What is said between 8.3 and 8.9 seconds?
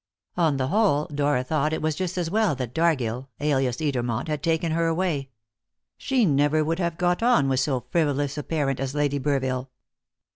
a parent